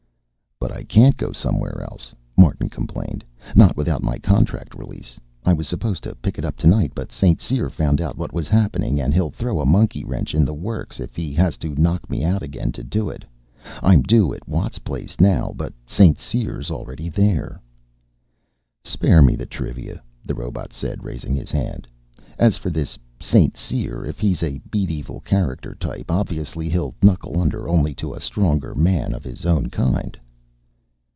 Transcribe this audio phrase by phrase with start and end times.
[0.63, 3.23] "But I can't go somewhere else," Martin complained.
[3.55, 5.19] "Not without my contract release.
[5.43, 7.41] I was supposed to pick it up tonight, but St.
[7.41, 10.99] Cyr found out what was happening, and he'll throw a monkey wrench in the works
[10.99, 13.25] if he has to knock me out again to do it.
[13.81, 16.19] I'm due at Watt's place now, but St.
[16.19, 17.59] Cyr's already there"
[18.85, 21.87] "Spare me the trivia," the robot said, raising his hand.
[22.37, 23.57] "As for this St.
[23.57, 28.75] Cyr, if he's a medieval character type, obviously he'll knuckle under only to a stronger
[28.75, 30.19] man of his own kind."